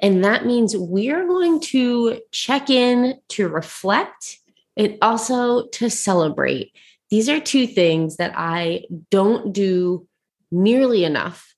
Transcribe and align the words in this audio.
and 0.00 0.24
that 0.24 0.46
means 0.46 0.76
we're 0.76 1.26
going 1.26 1.60
to 1.60 2.20
check 2.30 2.70
in 2.70 3.18
to 3.30 3.48
reflect 3.48 4.38
and 4.76 4.96
also 5.02 5.66
to 5.68 5.90
celebrate. 5.90 6.72
These 7.10 7.28
are 7.28 7.40
two 7.40 7.66
things 7.66 8.16
that 8.16 8.32
I 8.36 8.84
don't 9.10 9.52
do 9.52 10.06
nearly 10.52 11.04
enough, 11.04 11.52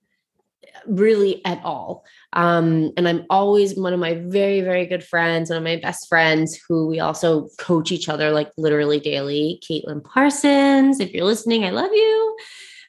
really 0.87 1.45
at 1.45 1.63
all. 1.65 2.05
Um, 2.33 2.93
and 2.97 3.07
I'm 3.07 3.27
always 3.29 3.77
one 3.77 3.93
of 3.93 4.01
my 4.01 4.15
very, 4.15 4.63
very 4.63 4.87
good 4.87 5.05
friends, 5.05 5.51
one 5.51 5.59
of 5.59 5.65
my 5.65 5.77
best 5.77 6.09
friends 6.09 6.59
who 6.69 6.87
we 6.87 7.01
also 7.01 7.49
coach 7.59 7.93
each 7.93 8.09
other 8.09 8.31
like 8.31 8.51
literally 8.57 9.01
daily, 9.01 9.61
Caitlin 9.69 10.03
Parsons. 10.03 11.01
If 11.01 11.13
you're 11.13 11.25
listening, 11.25 11.65
I 11.65 11.71
love 11.71 11.91
you 11.93 12.37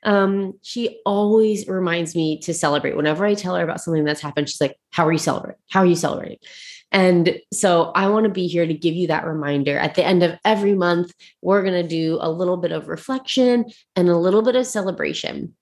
um, 0.03 0.53
she 0.61 0.99
always 1.05 1.67
reminds 1.67 2.15
me 2.15 2.39
to 2.39 2.53
celebrate. 2.53 2.95
Whenever 2.95 3.25
I 3.25 3.33
tell 3.33 3.55
her 3.55 3.63
about 3.63 3.81
something 3.81 4.03
that's 4.03 4.21
happened, 4.21 4.49
she's 4.49 4.61
like, 4.61 4.77
How 4.91 5.05
are 5.07 5.11
you 5.11 5.17
celebrating? 5.17 5.59
How 5.69 5.81
are 5.81 5.85
you 5.85 5.95
celebrating? 5.95 6.39
And 6.91 7.39
so 7.53 7.91
I 7.95 8.09
want 8.09 8.25
to 8.25 8.31
be 8.31 8.47
here 8.47 8.65
to 8.65 8.73
give 8.73 8.95
you 8.95 9.07
that 9.07 9.25
reminder. 9.25 9.77
At 9.77 9.95
the 9.95 10.03
end 10.03 10.23
of 10.23 10.37
every 10.43 10.75
month, 10.75 11.13
we're 11.41 11.61
going 11.61 11.81
to 11.81 11.87
do 11.87 12.17
a 12.19 12.29
little 12.29 12.57
bit 12.57 12.73
of 12.73 12.89
reflection 12.89 13.65
and 13.95 14.09
a 14.09 14.17
little 14.17 14.41
bit 14.41 14.57
of 14.57 14.67
celebration. 14.67 15.55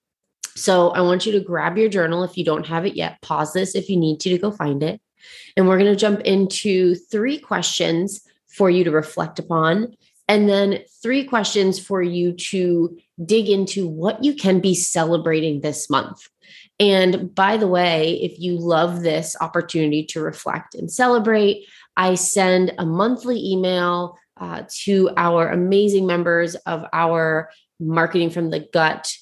So 0.56 0.90
I 0.90 1.02
want 1.02 1.26
you 1.26 1.32
to 1.32 1.40
grab 1.40 1.78
your 1.78 1.88
journal 1.88 2.24
if 2.24 2.36
you 2.36 2.44
don't 2.44 2.66
have 2.66 2.84
it 2.84 2.96
yet. 2.96 3.20
Pause 3.22 3.52
this 3.52 3.74
if 3.76 3.88
you 3.88 3.96
need 3.96 4.18
to 4.20 4.30
to 4.30 4.38
go 4.38 4.50
find 4.50 4.82
it. 4.82 5.00
And 5.56 5.68
we're 5.68 5.78
going 5.78 5.92
to 5.92 5.96
jump 5.96 6.20
into 6.22 6.96
three 6.96 7.38
questions 7.38 8.22
for 8.48 8.68
you 8.68 8.82
to 8.82 8.90
reflect 8.90 9.38
upon 9.38 9.94
and 10.30 10.48
then 10.48 10.78
three 11.02 11.24
questions 11.24 11.80
for 11.80 12.00
you 12.00 12.32
to 12.32 12.96
dig 13.24 13.48
into 13.48 13.88
what 13.88 14.22
you 14.24 14.34
can 14.34 14.60
be 14.60 14.74
celebrating 14.74 15.60
this 15.60 15.90
month. 15.90 16.26
And 16.78 17.34
by 17.34 17.56
the 17.56 17.68
way, 17.68 18.20
if 18.22 18.38
you 18.38 18.58
love 18.58 19.02
this 19.02 19.36
opportunity 19.40 20.04
to 20.06 20.20
reflect 20.20 20.74
and 20.74 20.90
celebrate, 20.90 21.66
I 21.96 22.14
send 22.14 22.72
a 22.78 22.86
monthly 22.86 23.38
email 23.44 24.16
uh, 24.38 24.62
to 24.84 25.10
our 25.16 25.48
amazing 25.50 26.06
members 26.06 26.54
of 26.54 26.84
our 26.92 27.50
Marketing 27.78 28.30
from 28.30 28.50
the 28.50 28.60
Gut 28.60 29.12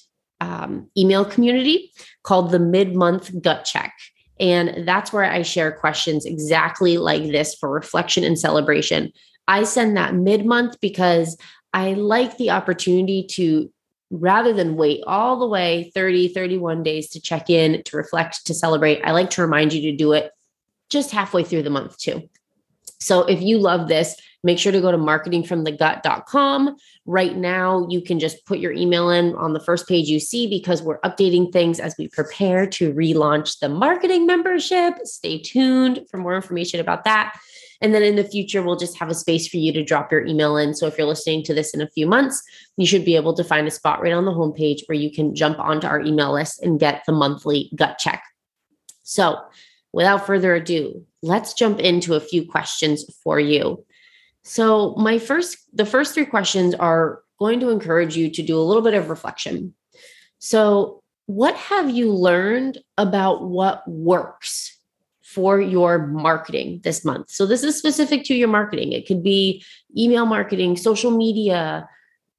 um, 0.41 0.89
email 0.97 1.25
community 1.25 1.91
called 2.23 2.51
the 2.51 2.59
Mid 2.59 2.95
Month 2.95 3.41
Gut 3.41 3.65
Check. 3.65 3.93
And 4.39 4.87
that's 4.87 5.11
where 5.11 5.25
I 5.25 5.41
share 5.41 5.71
questions 5.71 6.25
exactly 6.25 6.97
like 6.97 7.23
this 7.23 7.55
for 7.55 7.69
reflection 7.69 8.23
and 8.23 8.39
celebration. 8.39 9.11
I 9.47 9.63
send 9.63 9.97
that 9.97 10.15
mid 10.15 10.45
month 10.45 10.77
because 10.79 11.37
I 11.73 11.93
like 11.93 12.37
the 12.37 12.51
opportunity 12.51 13.27
to 13.31 13.71
rather 14.09 14.53
than 14.53 14.75
wait 14.75 15.03
all 15.05 15.39
the 15.39 15.47
way 15.47 15.91
30, 15.93 16.29
31 16.29 16.83
days 16.83 17.09
to 17.09 17.21
check 17.21 17.49
in, 17.49 17.83
to 17.83 17.97
reflect, 17.97 18.45
to 18.47 18.53
celebrate. 18.53 19.01
I 19.03 19.11
like 19.11 19.29
to 19.31 19.41
remind 19.41 19.73
you 19.73 19.91
to 19.91 19.97
do 19.97 20.13
it 20.13 20.31
just 20.89 21.11
halfway 21.11 21.43
through 21.43 21.63
the 21.63 21.69
month 21.69 21.97
too. 21.97 22.27
So 22.99 23.21
if 23.21 23.41
you 23.41 23.59
love 23.59 23.87
this, 23.87 24.15
make 24.43 24.59
sure 24.59 24.71
to 24.71 24.81
go 24.81 24.91
to 24.91 24.97
marketingfromthegut.com. 24.97 26.75
Right 27.05 27.35
now, 27.35 27.87
you 27.89 28.01
can 28.01 28.19
just 28.19 28.45
put 28.45 28.59
your 28.59 28.71
email 28.71 29.09
in 29.09 29.35
on 29.35 29.53
the 29.53 29.59
first 29.59 29.87
page 29.87 30.07
you 30.07 30.19
see 30.19 30.47
because 30.47 30.81
we're 30.81 30.99
updating 31.01 31.51
things 31.51 31.79
as 31.79 31.95
we 31.97 32.07
prepare 32.07 32.65
to 32.67 32.93
relaunch 32.93 33.59
the 33.59 33.69
marketing 33.69 34.25
membership. 34.25 34.95
Stay 35.03 35.39
tuned 35.39 36.05
for 36.09 36.17
more 36.17 36.35
information 36.35 36.79
about 36.79 37.03
that. 37.05 37.37
And 37.81 37.93
then 37.93 38.03
in 38.03 38.15
the 38.15 38.23
future, 38.23 38.61
we'll 38.61 38.75
just 38.75 38.97
have 38.97 39.09
a 39.09 39.15
space 39.15 39.47
for 39.47 39.57
you 39.57 39.71
to 39.73 39.83
drop 39.83 40.11
your 40.11 40.25
email 40.25 40.57
in. 40.57 40.73
So 40.73 40.87
if 40.87 40.97
you're 40.97 41.07
listening 41.07 41.43
to 41.43 41.53
this 41.53 41.73
in 41.73 41.81
a 41.81 41.89
few 41.89 42.07
months, 42.07 42.43
you 42.77 42.85
should 42.85 43.05
be 43.05 43.15
able 43.15 43.33
to 43.35 43.43
find 43.43 43.67
a 43.67 43.71
spot 43.71 44.01
right 44.01 44.13
on 44.13 44.25
the 44.25 44.31
homepage 44.31 44.81
where 44.87 44.97
you 44.97 45.11
can 45.11 45.33
jump 45.33 45.59
onto 45.59 45.87
our 45.87 46.01
email 46.01 46.33
list 46.33 46.61
and 46.61 46.79
get 46.79 47.03
the 47.05 47.13
monthly 47.13 47.71
gut 47.75 47.97
check. 47.97 48.23
So 49.03 49.37
without 49.93 50.25
further 50.25 50.55
ado, 50.55 51.05
let's 51.21 51.53
jump 51.53 51.79
into 51.79 52.15
a 52.15 52.19
few 52.19 52.45
questions 52.45 53.05
for 53.23 53.39
you. 53.39 53.85
So 54.43 54.93
my 54.95 55.17
first, 55.17 55.57
the 55.73 55.85
first 55.85 56.13
three 56.13 56.25
questions 56.25 56.75
are 56.75 57.21
going 57.39 57.59
to 57.61 57.69
encourage 57.69 58.17
you 58.17 58.29
to 58.31 58.43
do 58.43 58.57
a 58.57 58.61
little 58.61 58.83
bit 58.83 58.93
of 58.93 59.09
reflection. 59.09 59.73
So 60.39 61.01
what 61.27 61.55
have 61.55 61.89
you 61.89 62.11
learned 62.11 62.79
about 62.97 63.43
what 63.43 63.87
works 63.87 64.78
for 65.33 65.61
your 65.61 66.07
marketing 66.07 66.81
this 66.83 67.05
month. 67.05 67.29
So 67.29 67.45
this 67.45 67.63
is 67.63 67.77
specific 67.77 68.23
to 68.25 68.33
your 68.33 68.47
marketing. 68.47 68.93
It 68.93 69.05
could 69.05 69.21
be 69.21 69.63
email 69.95 70.25
marketing, 70.25 70.75
social 70.75 71.11
media, 71.11 71.87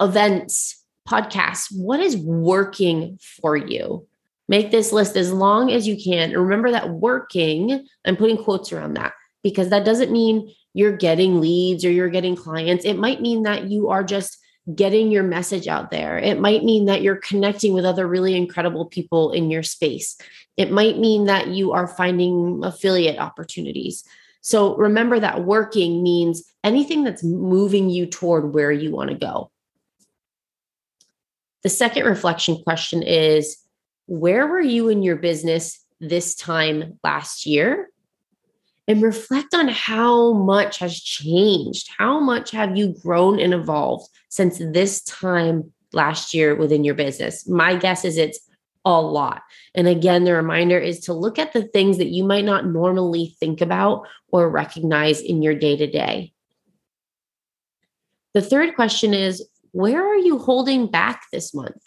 events, 0.01 0.85
podcasts. 1.09 1.67
What 1.71 2.01
is 2.01 2.17
working 2.17 3.21
for 3.41 3.57
you? 3.57 4.09
Make 4.49 4.73
this 4.73 4.93
list 4.93 5.17
as 5.17 5.33
long 5.33 5.71
as 5.71 5.87
you 5.87 5.97
can. 6.03 6.31
And 6.31 6.43
remember 6.43 6.73
that 6.73 6.91
working, 6.91 7.87
I'm 8.05 8.17
putting 8.17 8.43
quotes 8.43 8.73
around 8.73 8.95
that 8.95 9.13
because 9.45 9.69
that 9.69 9.85
doesn't 9.85 10.11
mean 10.11 10.53
you're 10.75 10.97
getting 10.97 11.41
leads 11.41 11.85
or 11.85 11.93
you're 11.93 12.09
getting 12.09 12.35
clients. 12.35 12.85
It 12.85 12.95
might 12.95 13.21
mean 13.21 13.45
that 13.45 13.71
you 13.71 13.91
are 13.91 14.03
just 14.03 14.37
getting 14.75 15.11
your 15.11 15.23
message 15.23 15.69
out 15.69 15.91
there. 15.91 16.19
It 16.19 16.39
might 16.39 16.65
mean 16.65 16.85
that 16.87 17.03
you're 17.03 17.17
connecting 17.17 17.73
with 17.73 17.85
other 17.85 18.07
really 18.07 18.37
incredible 18.37 18.87
people 18.87 19.33
in 19.33 19.51
your 19.51 19.63
space. 19.63 20.17
It 20.57 20.71
might 20.71 20.99
mean 20.99 21.25
that 21.25 21.49
you 21.49 21.73
are 21.73 21.89
finding 21.89 22.61
affiliate 22.63 23.19
opportunities. 23.19 24.05
So 24.43 24.77
remember 24.77 25.19
that 25.21 25.45
working 25.45 26.03
means 26.03 26.45
anything 26.63 27.05
that's 27.05 27.25
moving 27.25 27.91
you 27.91 28.07
toward 28.07 28.55
where 28.55 28.73
you 28.73 28.91
want 28.91 29.11
to 29.11 29.17
go. 29.17 29.51
The 31.63 31.69
second 31.69 32.05
reflection 32.05 32.63
question 32.63 33.03
is 33.03 33.59
Where 34.07 34.47
were 34.47 34.61
you 34.61 34.89
in 34.89 35.03
your 35.03 35.17
business 35.17 35.85
this 36.01 36.35
time 36.35 36.99
last 37.05 37.47
year? 37.47 37.91
And 38.91 39.03
reflect 39.03 39.55
on 39.55 39.69
how 39.69 40.33
much 40.33 40.79
has 40.79 41.01
changed. 41.01 41.89
How 41.97 42.19
much 42.19 42.51
have 42.51 42.77
you 42.77 42.89
grown 43.01 43.39
and 43.39 43.55
evolved 43.55 44.11
since 44.31 44.59
this 44.59 45.01
time 45.03 45.73
last 45.93 46.35
year 46.35 46.57
within 46.57 46.83
your 46.83 46.97
business? 46.97 47.49
My 47.49 47.77
guess 47.77 48.05
is 48.05 48.17
it's 48.17 48.41
a 48.85 49.01
lot. 49.01 49.43
And 49.77 49.87
again, 49.87 50.25
the 50.25 50.35
reminder 50.35 50.77
is 50.77 50.99
to 51.03 51.13
look 51.13 51.39
at 51.39 51.53
the 51.53 51.63
things 51.63 51.99
that 51.99 52.09
you 52.09 52.25
might 52.25 52.45
not 52.45 52.67
normally 52.67 53.37
think 53.39 53.61
about 53.61 54.09
or 54.33 54.51
recognize 54.51 55.21
in 55.21 55.41
your 55.41 55.55
day 55.55 55.77
to 55.77 55.87
day. 55.87 56.33
The 58.35 58.43
third 58.43 58.75
question 58.75 59.15
is 59.15 59.49
where 59.71 60.05
are 60.05 60.19
you 60.19 60.37
holding 60.37 60.89
back 60.89 61.27
this 61.31 61.55
month? 61.55 61.81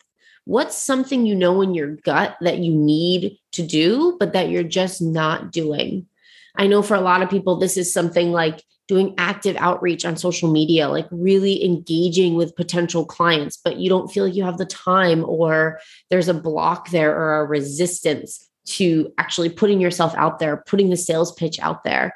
What's 0.46 0.78
something 0.78 1.26
you 1.26 1.36
know 1.36 1.62
in 1.62 1.74
your 1.74 1.98
gut 1.98 2.38
that 2.40 2.60
you 2.60 2.74
need 2.74 3.40
to 3.52 3.62
do, 3.62 4.16
but 4.22 4.32
that 4.32 4.48
you're 4.48 4.64
just 4.64 5.02
not 5.02 5.52
doing? 5.52 6.08
I 6.56 6.68
know 6.68 6.82
for 6.82 6.96
a 6.96 7.02
lot 7.02 7.22
of 7.22 7.30
people, 7.30 7.58
this 7.58 7.78
is 7.78 7.92
something 7.92 8.32
like 8.32 8.64
doing 8.88 9.16
active 9.18 9.56
outreach 9.58 10.06
on 10.06 10.18
social 10.18 10.52
media, 10.52 10.90
like 10.90 11.08
really 11.10 11.64
engaging 11.64 12.36
with 12.36 12.56
potential 12.56 13.06
clients, 13.06 13.58
but 13.58 13.78
you 13.78 13.90
don't 13.90 14.12
feel 14.12 14.26
like 14.26 14.36
you 14.36 14.44
have 14.44 14.58
the 14.58 14.66
time 14.66 15.24
or 15.26 15.80
there's 16.10 16.28
a 16.28 16.34
block 16.34 16.90
there 16.90 17.16
or 17.16 17.42
a 17.42 17.46
resistance 17.46 18.50
to 18.66 19.12
actually 19.18 19.50
putting 19.50 19.80
yourself 19.80 20.14
out 20.16 20.40
there, 20.40 20.58
putting 20.68 20.90
the 20.90 20.98
sales 20.98 21.34
pitch 21.34 21.60
out 21.60 21.84
there. 21.84 22.14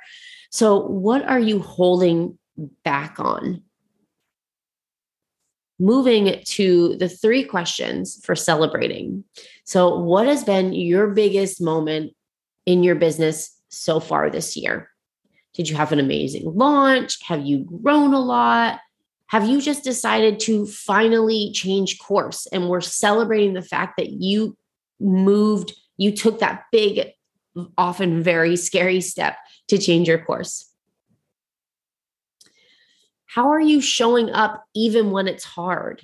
So, 0.50 0.80
what 0.80 1.26
are 1.26 1.40
you 1.40 1.60
holding 1.60 2.38
back 2.84 3.20
on? 3.20 3.64
Moving 5.80 6.42
to 6.44 6.96
the 6.96 7.10
three 7.10 7.44
questions 7.44 8.20
for 8.24 8.36
celebrating. 8.36 9.24
So, 9.66 10.00
what 10.00 10.26
has 10.26 10.44
been 10.44 10.74
your 10.74 11.08
biggest 11.08 11.62
moment 11.62 12.14
in 12.66 12.84
your 12.84 12.96
business 12.96 13.57
so 13.70 14.00
far 14.00 14.30
this 14.30 14.56
year? 14.56 14.90
Did 15.54 15.70
you 15.70 15.76
have 15.76 15.92
an 15.92 16.00
amazing 16.00 16.44
launch? 16.56 17.22
Have 17.24 17.46
you 17.46 17.66
grown 17.82 18.14
a 18.14 18.20
lot? 18.20 18.80
Have 19.28 19.48
you 19.48 19.62
just 19.62 19.84
decided 19.84 20.40
to 20.42 20.66
finally 20.68 21.52
change 21.54 22.00
course 22.00 22.48
and 22.52 22.70
we're 22.70 22.82
celebrating 22.82 23.54
the 23.54 23.62
fact 23.62 23.98
that 23.98 24.10
you 24.10 24.56
moved, 25.00 25.74
you 25.98 26.16
took 26.16 26.40
that 26.40 26.64
big, 26.72 27.10
often 27.78 28.24
very 28.24 28.56
scary 28.56 29.02
step 29.02 29.36
to 29.68 29.78
change 29.78 30.08
your 30.08 30.24
course? 30.24 30.72
How 33.26 33.52
are 33.52 33.60
you 33.60 33.82
showing 33.82 34.30
up 34.30 34.64
even 34.74 35.12
when 35.12 35.28
it's 35.28 35.44
hard? 35.44 36.02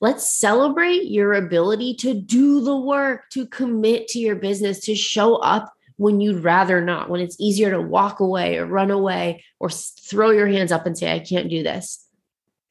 Let's 0.00 0.30
celebrate 0.30 1.04
your 1.04 1.32
ability 1.32 1.94
to 1.96 2.14
do 2.14 2.60
the 2.60 2.76
work, 2.76 3.28
to 3.32 3.46
commit 3.46 4.08
to 4.08 4.18
your 4.18 4.36
business, 4.36 4.80
to 4.80 4.94
show 4.94 5.36
up 5.36 5.72
when 5.96 6.20
you'd 6.20 6.44
rather 6.44 6.84
not, 6.84 7.08
when 7.08 7.20
it's 7.20 7.40
easier 7.40 7.70
to 7.70 7.80
walk 7.80 8.20
away 8.20 8.58
or 8.58 8.66
run 8.66 8.90
away 8.90 9.44
or 9.58 9.70
throw 9.70 10.30
your 10.30 10.46
hands 10.46 10.72
up 10.72 10.86
and 10.86 10.96
say, 10.96 11.12
I 11.12 11.20
can't 11.20 11.48
do 11.48 11.62
this. 11.62 12.06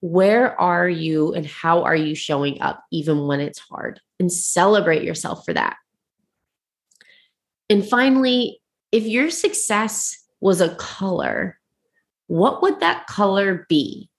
Where 0.01 0.60
are 0.60 0.88
you 0.88 1.33
and 1.33 1.45
how 1.45 1.83
are 1.83 1.95
you 1.95 2.13
showing 2.13 2.62
up 2.62 2.83
even 2.92 3.25
when 3.25 3.39
it's 3.39 3.60
hard? 3.60 4.00
And 4.19 4.31
celebrate 4.31 5.04
yourself 5.04 5.44
for 5.45 5.54
that. 5.54 5.77
And 7.69 7.83
finally, 7.86 8.62
if 8.92 9.06
your 9.06 9.31
success 9.31 10.24
was 10.39 10.62
a 10.62 10.75
color, 10.75 11.60
what 12.27 12.62
would 12.62 12.80
that 12.81 13.07
color 13.07 13.66
be? 13.68 14.10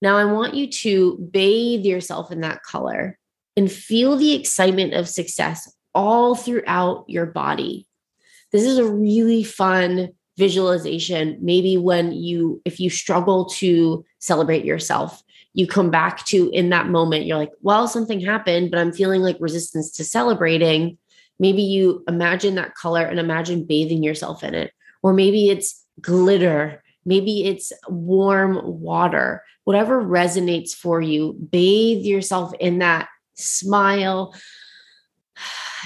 Now, 0.00 0.16
I 0.16 0.24
want 0.24 0.54
you 0.54 0.68
to 0.68 1.18
bathe 1.30 1.84
yourself 1.84 2.30
in 2.30 2.40
that 2.40 2.62
color 2.62 3.18
and 3.56 3.70
feel 3.70 4.16
the 4.16 4.34
excitement 4.34 4.94
of 4.94 5.08
success 5.08 5.70
all 5.94 6.34
throughout 6.34 7.04
your 7.08 7.26
body. 7.26 7.86
This 8.52 8.64
is 8.64 8.78
a 8.78 8.90
really 8.90 9.42
fun 9.42 10.10
visualization. 10.36 11.38
Maybe 11.40 11.76
when 11.76 12.12
you, 12.12 12.62
if 12.64 12.80
you 12.80 12.90
struggle 12.90 13.46
to 13.50 14.04
celebrate 14.18 14.64
yourself, 14.64 15.22
you 15.52 15.66
come 15.66 15.90
back 15.90 16.24
to 16.26 16.48
in 16.50 16.70
that 16.70 16.88
moment, 16.88 17.26
you're 17.26 17.36
like, 17.36 17.52
well, 17.60 17.88
something 17.88 18.20
happened, 18.20 18.70
but 18.70 18.78
I'm 18.78 18.92
feeling 18.92 19.20
like 19.20 19.36
resistance 19.40 19.90
to 19.92 20.04
celebrating. 20.04 20.96
Maybe 21.38 21.62
you 21.62 22.04
imagine 22.06 22.54
that 22.54 22.74
color 22.74 23.02
and 23.02 23.18
imagine 23.18 23.64
bathing 23.64 24.02
yourself 24.02 24.44
in 24.44 24.54
it. 24.54 24.72
Or 25.02 25.12
maybe 25.12 25.48
it's 25.48 25.84
glitter 26.00 26.82
Maybe 27.04 27.46
it's 27.46 27.72
warm 27.88 28.60
water, 28.62 29.42
whatever 29.64 30.02
resonates 30.02 30.72
for 30.72 31.00
you. 31.00 31.34
Bathe 31.50 32.04
yourself 32.04 32.52
in 32.60 32.78
that 32.80 33.08
smile. 33.34 34.34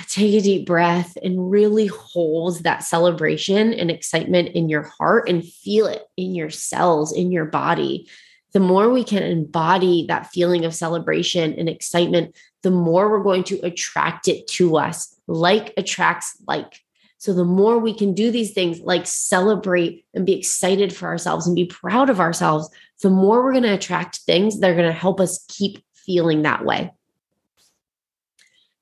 Take 0.08 0.34
a 0.34 0.40
deep 0.40 0.66
breath 0.66 1.16
and 1.22 1.50
really 1.50 1.86
hold 1.86 2.62
that 2.64 2.84
celebration 2.84 3.72
and 3.72 3.90
excitement 3.90 4.48
in 4.50 4.68
your 4.68 4.82
heart 4.82 5.28
and 5.28 5.44
feel 5.44 5.86
it 5.86 6.02
in 6.16 6.34
your 6.34 6.50
cells, 6.50 7.12
in 7.12 7.30
your 7.30 7.44
body. 7.44 8.08
The 8.52 8.60
more 8.60 8.88
we 8.90 9.04
can 9.04 9.22
embody 9.22 10.06
that 10.08 10.30
feeling 10.30 10.64
of 10.64 10.74
celebration 10.74 11.54
and 11.54 11.68
excitement, 11.68 12.36
the 12.62 12.70
more 12.70 13.10
we're 13.10 13.22
going 13.22 13.44
to 13.44 13.60
attract 13.60 14.28
it 14.28 14.46
to 14.48 14.76
us. 14.76 15.14
Like 15.26 15.72
attracts 15.76 16.36
like. 16.46 16.80
So 17.16 17.32
the 17.32 17.44
more 17.44 17.78
we 17.78 17.94
can 17.94 18.12
do 18.12 18.30
these 18.30 18.52
things 18.52 18.80
like 18.80 19.06
celebrate 19.06 20.04
and 20.12 20.26
be 20.26 20.38
excited 20.38 20.94
for 20.94 21.06
ourselves 21.06 21.46
and 21.46 21.56
be 21.56 21.64
proud 21.64 22.10
of 22.10 22.20
ourselves, 22.20 22.68
the 23.02 23.08
more 23.10 23.42
we're 23.42 23.52
going 23.52 23.64
to 23.64 23.72
attract 23.72 24.18
things 24.18 24.60
that 24.60 24.70
are 24.70 24.74
going 24.74 24.86
to 24.86 24.92
help 24.92 25.20
us 25.20 25.44
keep 25.48 25.82
feeling 25.94 26.42
that 26.42 26.64
way. 26.64 26.92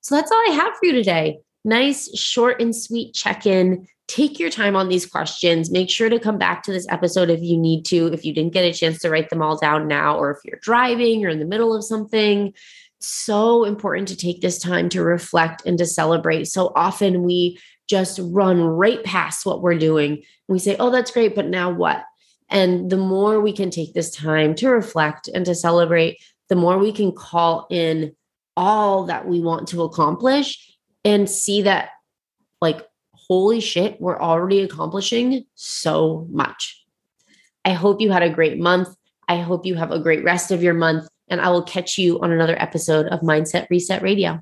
So 0.03 0.15
that's 0.15 0.31
all 0.31 0.43
I 0.49 0.51
have 0.51 0.75
for 0.75 0.85
you 0.85 0.91
today. 0.91 1.39
Nice, 1.63 2.15
short, 2.17 2.61
and 2.61 2.75
sweet 2.75 3.13
check 3.13 3.45
in. 3.45 3.87
Take 4.09 4.37
your 4.37 4.49
time 4.49 4.75
on 4.75 4.89
these 4.89 5.05
questions. 5.05 5.71
Make 5.71 5.89
sure 5.89 6.09
to 6.09 6.19
come 6.19 6.37
back 6.37 6.61
to 6.63 6.73
this 6.73 6.85
episode 6.89 7.29
if 7.29 7.41
you 7.41 7.57
need 7.57 7.85
to, 7.85 8.07
if 8.07 8.25
you 8.25 8.33
didn't 8.33 8.51
get 8.51 8.65
a 8.65 8.73
chance 8.73 8.99
to 8.99 9.09
write 9.09 9.29
them 9.29 9.41
all 9.41 9.57
down 9.57 9.87
now, 9.87 10.17
or 10.17 10.31
if 10.31 10.39
you're 10.43 10.59
driving 10.61 11.25
or 11.25 11.29
in 11.29 11.39
the 11.39 11.45
middle 11.45 11.73
of 11.73 11.85
something. 11.85 12.53
So 12.99 13.63
important 13.63 14.09
to 14.09 14.17
take 14.17 14.41
this 14.41 14.59
time 14.59 14.89
to 14.89 15.01
reflect 15.01 15.65
and 15.65 15.77
to 15.77 15.85
celebrate. 15.85 16.45
So 16.45 16.73
often 16.75 17.23
we 17.23 17.57
just 17.87 18.19
run 18.21 18.61
right 18.61 19.01
past 19.05 19.45
what 19.45 19.61
we're 19.61 19.79
doing. 19.79 20.23
We 20.49 20.59
say, 20.59 20.75
oh, 20.77 20.89
that's 20.89 21.11
great, 21.11 21.33
but 21.33 21.47
now 21.47 21.71
what? 21.71 22.03
And 22.49 22.89
the 22.89 22.97
more 22.97 23.39
we 23.39 23.53
can 23.53 23.69
take 23.69 23.93
this 23.93 24.11
time 24.11 24.53
to 24.55 24.69
reflect 24.69 25.29
and 25.29 25.45
to 25.45 25.55
celebrate, 25.55 26.21
the 26.49 26.55
more 26.57 26.77
we 26.77 26.91
can 26.91 27.13
call 27.13 27.67
in 27.69 28.15
all 28.55 29.05
that 29.05 29.27
we 29.27 29.39
want 29.39 29.67
to 29.69 29.83
accomplish 29.83 30.77
and 31.03 31.29
see 31.29 31.63
that, 31.63 31.89
like, 32.61 32.81
holy 33.13 33.59
shit, 33.59 33.99
we're 33.99 34.19
already 34.19 34.61
accomplishing 34.61 35.45
so 35.55 36.27
much. 36.29 36.85
I 37.65 37.73
hope 37.73 38.01
you 38.01 38.11
had 38.11 38.23
a 38.23 38.29
great 38.29 38.59
month. 38.59 38.89
I 39.27 39.37
hope 39.37 39.65
you 39.65 39.75
have 39.75 39.91
a 39.91 39.99
great 39.99 40.23
rest 40.23 40.51
of 40.51 40.61
your 40.61 40.73
month. 40.73 41.07
And 41.29 41.39
I 41.39 41.49
will 41.49 41.63
catch 41.63 41.97
you 41.97 42.19
on 42.21 42.31
another 42.31 42.61
episode 42.61 43.07
of 43.07 43.21
Mindset 43.21 43.67
Reset 43.69 44.01
Radio. 44.01 44.41